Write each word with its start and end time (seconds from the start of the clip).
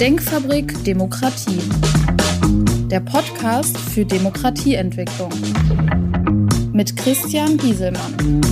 Denkfabrik 0.00 0.84
Demokratie. 0.84 1.58
Der 2.90 3.00
Podcast 3.00 3.78
für 3.78 4.04
Demokratieentwicklung. 4.04 5.32
Mit 6.74 6.94
Christian 6.98 7.56
Gieselmann. 7.56 8.42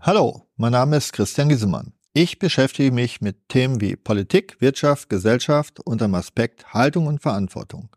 Hallo, 0.00 0.46
mein 0.56 0.72
Name 0.72 0.96
ist 0.96 1.12
Christian 1.12 1.50
Gieselmann. 1.50 1.92
Ich 2.14 2.38
beschäftige 2.38 2.90
mich 2.90 3.20
mit 3.20 3.50
Themen 3.50 3.82
wie 3.82 3.94
Politik, 3.94 4.56
Wirtschaft, 4.60 5.10
Gesellschaft 5.10 5.78
unter 5.84 6.06
dem 6.06 6.14
Aspekt 6.14 6.72
Haltung 6.72 7.06
und 7.06 7.20
Verantwortung. 7.20 7.90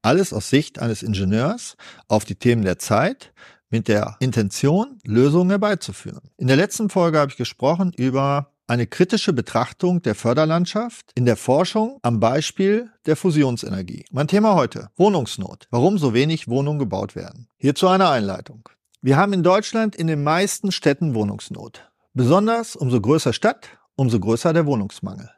Alles 0.00 0.32
aus 0.32 0.48
Sicht 0.48 0.78
eines 0.78 1.02
Ingenieurs 1.02 1.76
auf 2.06 2.24
die 2.24 2.36
Themen 2.36 2.62
der 2.62 2.78
Zeit 2.78 3.32
mit 3.72 3.88
der 3.88 4.16
Intention, 4.20 4.98
Lösungen 5.04 5.50
herbeizuführen. 5.50 6.20
In 6.36 6.46
der 6.46 6.56
letzten 6.56 6.90
Folge 6.90 7.18
habe 7.18 7.32
ich 7.32 7.36
gesprochen 7.36 7.92
über 7.96 8.52
eine 8.68 8.86
kritische 8.86 9.32
Betrachtung 9.32 10.02
der 10.02 10.14
Förderlandschaft 10.14 11.10
in 11.14 11.26
der 11.26 11.36
Forschung 11.36 11.98
am 12.02 12.20
Beispiel 12.20 12.90
der 13.06 13.16
Fusionsenergie. 13.16 14.04
Mein 14.12 14.28
Thema 14.28 14.54
heute, 14.54 14.90
Wohnungsnot. 14.96 15.66
Warum 15.70 15.98
so 15.98 16.14
wenig 16.14 16.48
Wohnungen 16.48 16.78
gebaut 16.78 17.16
werden. 17.16 17.48
Hierzu 17.56 17.88
eine 17.88 18.08
Einleitung. 18.08 18.68
Wir 19.00 19.16
haben 19.16 19.32
in 19.32 19.42
Deutschland 19.42 19.96
in 19.96 20.06
den 20.06 20.22
meisten 20.22 20.70
Städten 20.70 21.14
Wohnungsnot. 21.14 21.90
Besonders 22.14 22.76
umso 22.76 23.00
größer 23.00 23.32
Stadt, 23.32 23.78
umso 23.96 24.20
größer 24.20 24.52
der 24.52 24.66
Wohnungsmangel. 24.66 25.30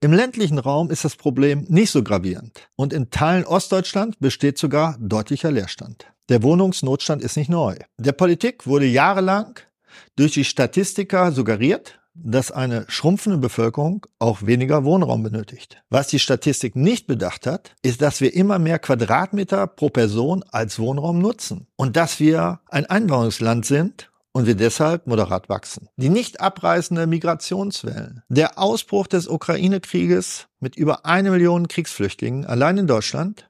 Im 0.00 0.12
ländlichen 0.12 0.58
Raum 0.58 0.90
ist 0.90 1.04
das 1.04 1.16
Problem 1.16 1.64
nicht 1.68 1.90
so 1.90 2.02
gravierend 2.02 2.68
und 2.76 2.92
in 2.92 3.10
Teilen 3.10 3.44
Ostdeutschland 3.44 4.18
besteht 4.18 4.58
sogar 4.58 4.96
deutlicher 5.00 5.50
Leerstand. 5.50 6.06
Der 6.28 6.42
Wohnungsnotstand 6.42 7.22
ist 7.22 7.36
nicht 7.36 7.50
neu. 7.50 7.76
Der 7.98 8.12
Politik 8.12 8.66
wurde 8.66 8.86
jahrelang 8.86 9.58
durch 10.16 10.32
die 10.32 10.44
Statistiker 10.44 11.32
suggeriert, 11.32 12.00
dass 12.14 12.52
eine 12.52 12.86
schrumpfende 12.88 13.38
Bevölkerung 13.38 14.06
auch 14.18 14.42
weniger 14.42 14.84
Wohnraum 14.84 15.22
benötigt. 15.22 15.82
Was 15.90 16.08
die 16.08 16.20
Statistik 16.20 16.76
nicht 16.76 17.06
bedacht 17.06 17.46
hat, 17.46 17.74
ist, 17.82 18.02
dass 18.02 18.20
wir 18.20 18.34
immer 18.34 18.58
mehr 18.58 18.78
Quadratmeter 18.78 19.66
pro 19.66 19.88
Person 19.88 20.44
als 20.50 20.78
Wohnraum 20.78 21.18
nutzen 21.18 21.66
und 21.76 21.96
dass 21.96 22.20
wir 22.20 22.60
ein 22.68 22.86
Einwanderungsland 22.86 23.66
sind 23.66 24.10
und 24.34 24.46
wir 24.46 24.56
deshalb 24.56 25.06
moderat 25.06 25.48
wachsen. 25.48 25.88
Die 25.96 26.10
nicht 26.10 26.40
abreißende 26.40 27.06
Migrationswellen, 27.06 28.22
der 28.28 28.58
Ausbruch 28.58 29.06
des 29.06 29.28
Ukraine-Krieges 29.28 30.48
mit 30.60 30.76
über 30.76 31.06
eine 31.06 31.30
Million 31.30 31.68
Kriegsflüchtlingen 31.68 32.44
allein 32.44 32.76
in 32.76 32.86
Deutschland, 32.86 33.48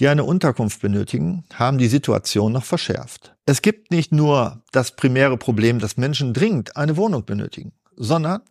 die 0.00 0.08
eine 0.08 0.24
Unterkunft 0.24 0.80
benötigen, 0.80 1.44
haben 1.54 1.78
die 1.78 1.88
Situation 1.88 2.52
noch 2.52 2.64
verschärft. 2.64 3.34
Es 3.46 3.62
gibt 3.62 3.90
nicht 3.90 4.12
nur 4.12 4.62
das 4.70 4.92
primäre 4.92 5.36
Problem, 5.36 5.80
dass 5.80 5.96
Menschen 5.96 6.32
dringend 6.32 6.76
eine 6.76 6.96
Wohnung 6.96 7.24
benötigen, 7.24 7.72
sondern 7.96 8.42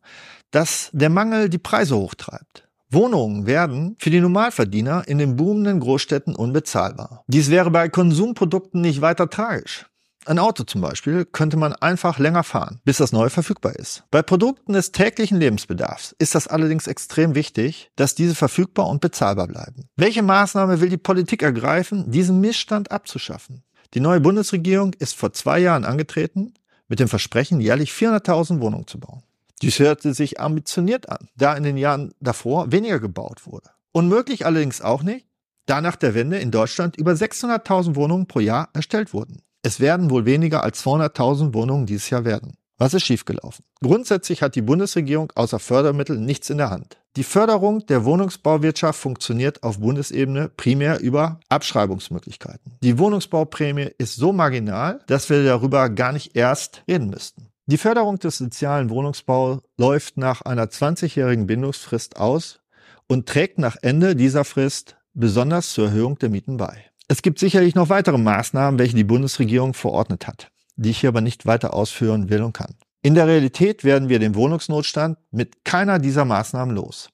dass 0.51 0.89
der 0.91 1.09
Mangel 1.09 1.49
die 1.49 1.57
Preise 1.57 1.95
hochtreibt. 1.95 2.67
Wohnungen 2.89 3.45
werden 3.45 3.95
für 3.99 4.09
die 4.09 4.19
Normalverdiener 4.19 5.07
in 5.07 5.17
den 5.17 5.37
boomenden 5.37 5.79
Großstädten 5.79 6.35
unbezahlbar. 6.35 7.23
Dies 7.27 7.49
wäre 7.49 7.71
bei 7.71 7.87
Konsumprodukten 7.87 8.81
nicht 8.81 8.99
weiter 8.99 9.29
tragisch. 9.29 9.85
Ein 10.25 10.37
Auto 10.37 10.63
zum 10.63 10.81
Beispiel 10.81 11.25
könnte 11.25 11.57
man 11.57 11.73
einfach 11.73 12.19
länger 12.19 12.43
fahren, 12.43 12.79
bis 12.85 12.97
das 12.97 13.11
neue 13.11 13.31
verfügbar 13.31 13.75
ist. 13.75 14.03
Bei 14.11 14.21
Produkten 14.21 14.73
des 14.73 14.91
täglichen 14.91 15.39
Lebensbedarfs 15.39 16.15
ist 16.19 16.35
das 16.35 16.47
allerdings 16.47 16.85
extrem 16.85 17.33
wichtig, 17.33 17.89
dass 17.95 18.13
diese 18.13 18.35
verfügbar 18.35 18.87
und 18.87 19.01
bezahlbar 19.01 19.47
bleiben. 19.47 19.87
Welche 19.95 20.21
Maßnahme 20.21 20.79
will 20.79 20.89
die 20.89 20.97
Politik 20.97 21.41
ergreifen, 21.41 22.11
diesen 22.11 22.39
Missstand 22.39 22.91
abzuschaffen? 22.91 23.63
Die 23.95 23.99
neue 23.99 24.21
Bundesregierung 24.21 24.93
ist 24.99 25.15
vor 25.15 25.33
zwei 25.33 25.59
Jahren 25.59 25.85
angetreten 25.85 26.53
mit 26.87 26.99
dem 26.99 27.07
Versprechen, 27.07 27.59
jährlich 27.59 27.91
400.000 27.91 28.59
Wohnungen 28.59 28.85
zu 28.85 28.99
bauen. 28.99 29.23
Dies 29.63 29.79
hörte 29.79 30.13
sich 30.13 30.39
ambitioniert 30.39 31.09
an, 31.09 31.29
da 31.35 31.55
in 31.55 31.63
den 31.63 31.77
Jahren 31.77 32.13
davor 32.19 32.71
weniger 32.71 32.99
gebaut 32.99 33.47
wurde. 33.47 33.69
Unmöglich 33.91 34.45
allerdings 34.45 34.81
auch 34.81 35.01
nicht, 35.01 35.25
da 35.65 35.81
nach 35.81 35.95
der 35.95 36.13
Wende 36.13 36.37
in 36.37 36.51
Deutschland 36.51 36.95
über 36.97 37.13
600.000 37.13 37.95
Wohnungen 37.95 38.27
pro 38.27 38.39
Jahr 38.39 38.69
erstellt 38.73 39.13
wurden. 39.13 39.41
Es 39.63 39.79
werden 39.79 40.09
wohl 40.09 40.25
weniger 40.25 40.63
als 40.63 40.83
200.000 40.85 41.53
Wohnungen 41.53 41.85
dieses 41.85 42.09
Jahr 42.09 42.25
werden. 42.25 42.57
Was 42.77 42.95
ist 42.95 43.03
schiefgelaufen? 43.03 43.63
Grundsätzlich 43.83 44.41
hat 44.41 44.55
die 44.55 44.63
Bundesregierung 44.63 45.31
außer 45.35 45.59
Fördermittel 45.59 46.17
nichts 46.17 46.49
in 46.49 46.57
der 46.57 46.71
Hand. 46.71 46.97
Die 47.15 47.23
Förderung 47.23 47.85
der 47.85 48.05
Wohnungsbauwirtschaft 48.05 48.99
funktioniert 48.99 49.61
auf 49.61 49.79
Bundesebene 49.79 50.49
primär 50.49 50.99
über 50.99 51.39
Abschreibungsmöglichkeiten. 51.49 52.77
Die 52.81 52.97
Wohnungsbauprämie 52.97 53.91
ist 53.99 54.15
so 54.15 54.33
marginal, 54.33 55.01
dass 55.05 55.29
wir 55.29 55.43
darüber 55.43 55.89
gar 55.89 56.11
nicht 56.11 56.35
erst 56.35 56.83
reden 56.87 57.11
müssten. 57.11 57.47
Die 57.67 57.77
Förderung 57.77 58.17
des 58.17 58.39
sozialen 58.39 58.89
Wohnungsbaus 58.89 59.59
läuft 59.77 60.17
nach 60.17 60.41
einer 60.41 60.65
20-jährigen 60.65 61.45
Bindungsfrist 61.45 62.17
aus 62.17 62.61
und 63.07 63.29
trägt 63.29 63.59
nach 63.59 63.77
Ende 63.83 64.15
dieser 64.15 64.43
Frist 64.43 64.95
besonders 65.13 65.69
zur 65.69 65.87
Erhöhung 65.87 66.17
der 66.17 66.29
Mieten 66.29 66.57
bei. 66.57 66.90
Es 67.11 67.21
gibt 67.21 67.39
sicherlich 67.39 67.75
noch 67.75 67.89
weitere 67.89 68.17
Maßnahmen, 68.17 68.79
welche 68.79 68.95
die 68.95 69.03
Bundesregierung 69.03 69.73
verordnet 69.73 70.27
hat, 70.27 70.49
die 70.77 70.91
ich 70.91 71.01
hier 71.01 71.09
aber 71.09 71.19
nicht 71.19 71.45
weiter 71.45 71.73
ausführen 71.73 72.29
will 72.29 72.41
und 72.41 72.53
kann. 72.53 72.73
In 73.01 73.15
der 73.15 73.27
Realität 73.27 73.83
werden 73.83 74.07
wir 74.07 74.17
den 74.17 74.33
Wohnungsnotstand 74.33 75.17
mit 75.29 75.65
keiner 75.65 75.99
dieser 75.99 76.23
Maßnahmen 76.23 76.73
los. 76.73 77.09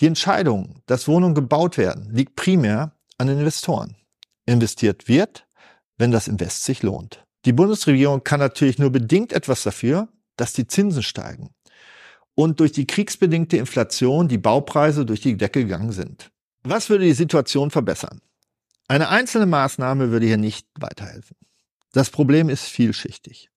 Die 0.00 0.06
Entscheidung, 0.06 0.82
dass 0.84 1.08
Wohnungen 1.08 1.34
gebaut 1.34 1.78
werden, 1.78 2.10
liegt 2.12 2.36
primär 2.36 2.94
an 3.16 3.28
den 3.28 3.38
Investoren. 3.38 3.96
Investiert 4.44 5.08
wird, 5.08 5.46
wenn 5.96 6.10
das 6.10 6.28
Invest 6.28 6.64
sich 6.64 6.82
lohnt. 6.82 7.24
Die 7.46 7.54
Bundesregierung 7.54 8.22
kann 8.24 8.40
natürlich 8.40 8.78
nur 8.78 8.90
bedingt 8.90 9.32
etwas 9.32 9.62
dafür, 9.62 10.08
dass 10.36 10.52
die 10.52 10.66
Zinsen 10.66 11.02
steigen 11.02 11.48
und 12.34 12.60
durch 12.60 12.72
die 12.72 12.86
kriegsbedingte 12.86 13.56
Inflation 13.56 14.28
die 14.28 14.36
Baupreise 14.36 15.06
durch 15.06 15.22
die 15.22 15.38
Decke 15.38 15.62
gegangen 15.62 15.92
sind. 15.92 16.30
Was 16.62 16.90
würde 16.90 17.06
die 17.06 17.14
Situation 17.14 17.70
verbessern? 17.70 18.20
Eine 18.92 19.08
einzelne 19.08 19.46
Maßnahme 19.46 20.10
würde 20.10 20.26
hier 20.26 20.36
nicht 20.36 20.66
weiterhelfen. 20.78 21.34
Das 21.92 22.10
Problem 22.10 22.50
ist 22.50 22.64
vielschichtig. 22.64 23.48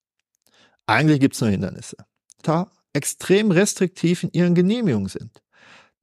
Eigentlich 0.88 1.20
gibt 1.20 1.36
es 1.36 1.42
nur 1.42 1.50
Hindernisse. 1.50 1.98
Da 2.42 2.72
extrem 2.94 3.52
restriktiv 3.52 4.24
in 4.24 4.32
ihren 4.32 4.56
Genehmigungen 4.56 5.10
sind. 5.10 5.44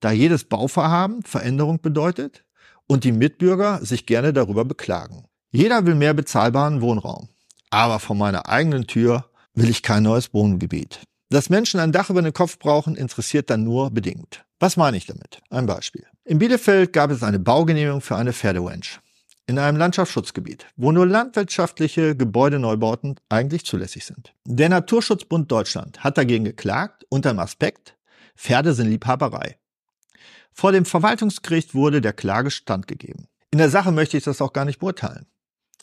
Da 0.00 0.10
jedes 0.10 0.44
Bauvorhaben 0.44 1.22
Veränderung 1.22 1.80
bedeutet 1.80 2.44
und 2.86 3.04
die 3.04 3.12
Mitbürger 3.12 3.82
sich 3.82 4.04
gerne 4.04 4.34
darüber 4.34 4.66
beklagen. 4.66 5.24
Jeder 5.50 5.86
will 5.86 5.94
mehr 5.94 6.12
bezahlbaren 6.12 6.82
Wohnraum. 6.82 7.30
Aber 7.70 8.00
vor 8.00 8.16
meiner 8.16 8.50
eigenen 8.50 8.86
Tür 8.86 9.30
will 9.54 9.70
ich 9.70 9.82
kein 9.82 10.02
neues 10.02 10.34
Wohngebiet. 10.34 11.00
Dass 11.30 11.48
Menschen 11.48 11.80
ein 11.80 11.92
Dach 11.92 12.10
über 12.10 12.20
den 12.20 12.34
Kopf 12.34 12.58
brauchen, 12.58 12.96
interessiert 12.96 13.48
dann 13.48 13.64
nur 13.64 13.90
bedingt. 13.92 14.44
Was 14.60 14.76
meine 14.76 14.98
ich 14.98 15.06
damit? 15.06 15.40
Ein 15.48 15.64
Beispiel. 15.64 16.04
In 16.26 16.38
Bielefeld 16.38 16.92
gab 16.92 17.10
es 17.10 17.22
eine 17.22 17.38
Baugenehmigung 17.38 18.02
für 18.02 18.16
eine 18.16 18.34
Pferderanch 18.34 19.00
in 19.46 19.58
einem 19.58 19.76
Landschaftsschutzgebiet, 19.76 20.66
wo 20.76 20.92
nur 20.92 21.06
landwirtschaftliche 21.06 22.16
Gebäudeneubauten 22.16 23.16
eigentlich 23.28 23.64
zulässig 23.64 24.04
sind. 24.04 24.34
Der 24.44 24.68
Naturschutzbund 24.68 25.50
Deutschland 25.50 26.04
hat 26.04 26.18
dagegen 26.18 26.44
geklagt 26.44 27.04
unter 27.08 27.32
dem 27.32 27.38
Aspekt, 27.38 27.96
Pferde 28.36 28.74
sind 28.74 28.88
Liebhaberei. 28.88 29.58
Vor 30.52 30.72
dem 30.72 30.84
Verwaltungsgericht 30.84 31.74
wurde 31.74 32.00
der 32.00 32.12
Klage 32.12 32.50
standgegeben. 32.50 33.26
In 33.50 33.58
der 33.58 33.70
Sache 33.70 33.92
möchte 33.92 34.16
ich 34.16 34.24
das 34.24 34.40
auch 34.40 34.52
gar 34.52 34.64
nicht 34.64 34.80
beurteilen. 34.80 35.26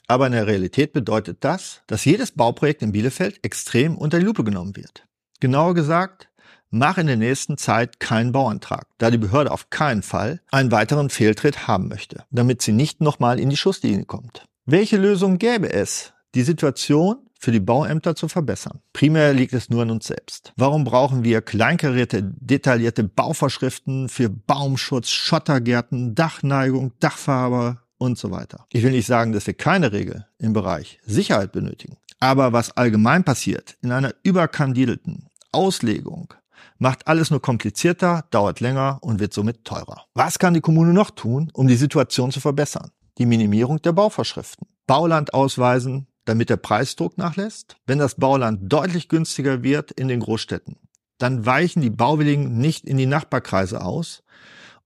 Aber 0.08 0.26
in 0.26 0.34
der 0.34 0.48
Realität 0.48 0.94
bedeutet 0.94 1.44
das, 1.44 1.82
dass 1.86 2.06
jedes 2.06 2.32
Bauprojekt 2.32 2.82
in 2.82 2.92
Bielefeld 2.92 3.40
extrem 3.44 3.98
unter 3.98 4.18
die 4.18 4.26
Lupe 4.26 4.44
genommen 4.44 4.76
wird. 4.76 5.06
Genauer 5.40 5.76
gesagt, 5.76 6.29
mach 6.70 6.98
in 6.98 7.08
der 7.08 7.18
nächsten 7.18 7.58
Zeit 7.58 8.00
keinen 8.00 8.32
Bauantrag, 8.32 8.88
da 8.98 9.12
die 9.12 9.18
Behörde 9.18 9.52
auf 9.52 9.70
keinen 9.70 10.04
Fall 10.04 10.42
einen 10.52 10.72
weiteren 10.72 11.10
Fehltritt 11.10 11.68
haben 11.68 11.88
möchte, 11.88 12.24
damit 12.32 12.62
sie 12.62 12.72
nicht 12.72 13.02
nochmal 13.02 13.40
in 13.40 13.50
die 13.50 13.58
Schusslinie 13.58 14.06
kommt. 14.06 14.46
Welche 14.66 14.98
Lösung 14.98 15.38
gäbe 15.38 15.72
es, 15.72 16.14
die 16.36 16.44
Situation 16.44 17.18
für 17.40 17.52
die 17.52 17.62
Bauämter 17.62 18.16
zu 18.16 18.28
verbessern. 18.28 18.82
Primär 18.92 19.34
liegt 19.34 19.54
es 19.54 19.70
nur 19.70 19.84
an 19.84 19.92
uns 19.92 20.08
selbst. 20.08 20.54
Warum 20.58 20.84
brauchen 20.84 21.24
wir 21.24 21.42
kleinkarierte, 21.42 22.22
detaillierte 22.24 23.06
Bauvorschriften 23.06 24.10
für 24.10 24.30
Baumschutz, 24.30 25.10
Schottergärten, 25.10 26.16
Dachneigung, 26.16 26.92
Dachfarbe 27.00 27.80
und 27.98 28.18
so 28.18 28.30
weiter? 28.32 28.68
Ich 28.74 28.84
will 28.84 28.92
nicht 28.92 29.08
sagen, 29.08 29.32
dass 29.32 29.48
wir 29.48 29.54
keine 29.54 29.94
Regel 29.94 30.28
im 30.38 30.52
Bereich 30.52 31.00
Sicherheit 31.06 31.54
benötigen. 31.54 31.98
Aber 32.20 32.52
was 32.52 32.76
allgemein 32.76 33.24
passiert 33.24 33.78
in 33.82 33.94
einer 33.94 34.14
überkandidelten 34.24 35.30
Auslegung 35.54 36.34
macht 36.80 37.08
alles 37.08 37.30
nur 37.30 37.42
komplizierter, 37.42 38.26
dauert 38.32 38.62
länger 38.62 38.98
und 39.02 39.20
wird 39.20 39.34
somit 39.34 39.66
teurer. 39.66 40.06
Was 40.16 40.40
kann 40.40 40.54
die 40.54 40.62
Kommune 40.62 40.94
noch 40.94 41.12
tun, 41.12 41.52
um 41.54 41.68
die 41.68 41.76
Situation 41.76 42.32
zu 42.32 42.40
verbessern? 42.40 42.92
Die 43.18 43.26
Minimierung 43.26 43.82
der 43.82 43.92
Bauvorschriften. 43.92 44.68
Bauland 44.88 45.34
ausweisen, 45.34 46.08
damit 46.26 46.50
der 46.50 46.58
Preisdruck 46.58 47.18
nachlässt. 47.18 47.76
Wenn 47.86 48.00
das 48.00 48.16
Bauland 48.16 48.72
deutlich 48.72 49.10
günstiger 49.10 49.62
wird 49.62 49.92
in 49.92 50.08
den 50.08 50.22
Großstädten, 50.22 50.78
dann 51.18 51.46
weichen 51.46 51.82
die 51.82 51.90
Bauwilligen 51.90 52.58
nicht 52.58 52.86
in 52.86 52.98
die 52.98 53.06
Nachbarkreise 53.06 53.84
aus 53.84 54.24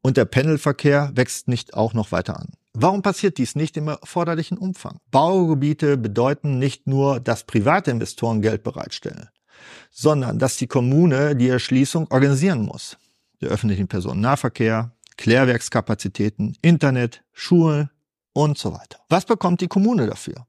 und 0.01 0.17
der 0.17 0.25
Pendelverkehr 0.25 1.11
wächst 1.13 1.47
nicht 1.47 1.75
auch 1.75 1.93
noch 1.93 2.11
weiter 2.11 2.39
an. 2.39 2.49
Warum 2.73 3.03
passiert 3.03 3.37
dies 3.37 3.55
nicht 3.55 3.77
im 3.77 3.87
erforderlichen 3.87 4.57
Umfang? 4.57 4.97
Baugebiete 5.11 5.95
bedeuten 5.95 6.57
nicht 6.57 6.87
nur, 6.87 7.19
dass 7.19 7.43
private 7.43 7.91
Investoren 7.91 8.41
Geld 8.41 8.63
bereitstellen 8.63 9.29
sondern 9.91 10.39
dass 10.39 10.57
die 10.57 10.67
Kommune 10.67 11.35
die 11.35 11.49
Erschließung 11.49 12.07
organisieren 12.11 12.63
muss. 12.63 12.97
Der 13.41 13.49
öffentlichen 13.49 13.87
Personennahverkehr, 13.87 14.91
Klärwerkskapazitäten, 15.17 16.57
Internet, 16.61 17.23
Schulen 17.31 17.89
und 18.33 18.57
so 18.57 18.73
weiter. 18.73 18.99
Was 19.09 19.25
bekommt 19.25 19.61
die 19.61 19.67
Kommune 19.67 20.07
dafür? 20.07 20.47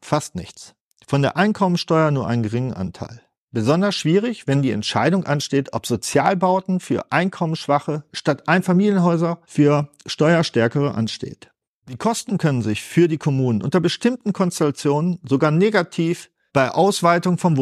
Fast 0.00 0.34
nichts. 0.34 0.74
Von 1.06 1.22
der 1.22 1.36
Einkommensteuer 1.36 2.10
nur 2.10 2.26
einen 2.26 2.42
geringen 2.42 2.72
Anteil. 2.72 3.20
Besonders 3.50 3.94
schwierig, 3.94 4.48
wenn 4.48 4.62
die 4.62 4.72
Entscheidung 4.72 5.26
ansteht, 5.26 5.74
ob 5.74 5.86
Sozialbauten 5.86 6.80
für 6.80 7.12
Einkommensschwache 7.12 8.02
statt 8.12 8.48
Einfamilienhäuser 8.48 9.40
für 9.46 9.90
Steuerstärkere 10.06 10.94
ansteht. 10.94 11.50
Die 11.88 11.96
Kosten 11.96 12.38
können 12.38 12.62
sich 12.62 12.82
für 12.82 13.06
die 13.06 13.18
Kommunen 13.18 13.62
unter 13.62 13.80
bestimmten 13.80 14.32
Konstellationen 14.32 15.20
sogar 15.22 15.50
negativ 15.50 16.30
bei 16.52 16.70
Ausweitung 16.70 17.38
von 17.38 17.56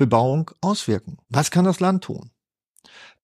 Wohnbebauung 0.00 0.50
auswirken. 0.62 1.18
Was 1.28 1.50
kann 1.50 1.66
das 1.66 1.80
Land 1.80 2.04
tun? 2.04 2.30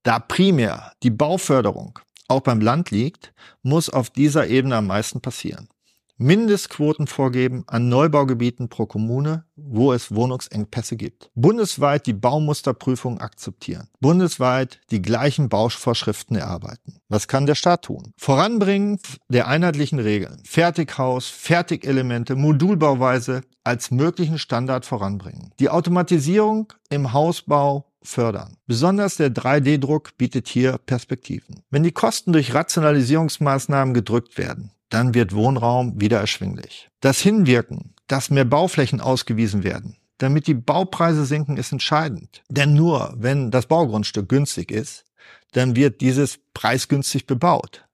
Da 0.03 0.19
primär 0.19 0.93
die 1.03 1.11
Bauförderung 1.11 1.99
auch 2.29 2.41
beim 2.41 2.61
Land 2.61 2.91
liegt, 2.91 3.33
muss 3.63 3.89
auf 3.89 4.11
dieser 4.11 4.47
Ebene 4.49 4.77
am 4.77 4.89
meisten 4.89 5.21
passieren. 5.21 5.69
Mindestquoten 6.19 7.07
vorgeben 7.07 7.65
an 7.67 7.89
Neubaugebieten 7.89 8.69
pro 8.69 8.87
Kommune, 8.87 9.45
wo 9.55 9.93
es 9.93 10.15
Wohnungsengpässe 10.15 10.97
gibt. 10.97 11.31
Bundesweit 11.35 12.07
die 12.07 12.15
Baumusterprüfung 12.15 13.21
akzeptieren. 13.21 13.89
Bundesweit 14.01 14.81
die 14.91 15.03
gleichen 15.03 15.51
Bauvorschriften 15.51 16.37
erarbeiten. 16.37 17.01
Was 17.09 17.29
kann 17.29 17.45
der 17.45 17.55
Staat 17.55 17.83
tun? 17.83 18.13
Voranbringen 18.17 18.99
der 19.29 19.47
einheitlichen 19.47 19.99
Regeln. 19.99 20.41
Fertighaus, 20.45 21.29
Fertigelemente, 21.29 22.35
Modulbauweise 22.35 23.43
als 23.63 23.91
möglichen 23.91 24.39
Standard 24.39 24.87
voranbringen. 24.87 25.53
Die 25.59 25.69
Automatisierung 25.69 26.73
im 26.89 27.13
Hausbau 27.13 27.93
fördern. 28.03 28.57
Besonders 28.67 29.17
der 29.17 29.35
3D-Druck 29.35 30.17
bietet 30.17 30.49
hier 30.49 30.79
Perspektiven. 30.79 31.63
Wenn 31.71 31.83
die 31.83 31.93
Kosten 31.93 32.33
durch 32.33 32.55
Rationalisierungsmaßnahmen 32.55 33.93
gedrückt 33.93 34.39
werden, 34.39 34.71
dann 34.89 35.15
wird 35.15 35.35
Wohnraum 35.35 36.01
wieder 36.01 36.21
erschwinglich. 36.21 36.89
Das 37.01 37.21
Hinwirken, 37.21 37.95
dass 38.07 38.31
mehr 38.31 38.45
Bauflächen 38.45 39.01
ausgewiesen 39.01 39.65
werden, 39.65 39.97
damit 40.19 40.47
die 40.47 40.55
Baupreise 40.55 41.25
sinken, 41.25 41.57
ist 41.57 41.73
entscheidend. 41.73 42.43
Denn 42.49 42.75
nur 42.75 43.15
wenn 43.17 43.51
das 43.51 43.67
Baugrundstück 43.67 44.29
günstig 44.29 44.71
ist, 44.71 45.05
dann 45.53 45.77
wird 45.77 46.01
dieses 46.01 46.39
preisgünstig 46.55 47.27
bebaut. 47.27 47.87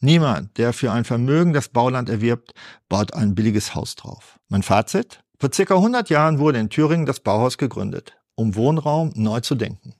Niemand, 0.00 0.56
der 0.58 0.72
für 0.72 0.92
ein 0.92 1.04
Vermögen 1.04 1.52
das 1.52 1.68
Bauland 1.68 2.08
erwirbt, 2.08 2.52
baut 2.88 3.14
ein 3.14 3.34
billiges 3.34 3.74
Haus 3.74 3.94
drauf. 3.94 4.38
Mein 4.48 4.62
Fazit? 4.62 5.20
Vor 5.38 5.50
circa 5.52 5.74
100 5.74 6.08
Jahren 6.08 6.38
wurde 6.38 6.58
in 6.58 6.70
Thüringen 6.70 7.06
das 7.06 7.20
Bauhaus 7.20 7.58
gegründet, 7.58 8.16
um 8.34 8.54
Wohnraum 8.54 9.12
neu 9.14 9.40
zu 9.40 9.54
denken. 9.54 9.95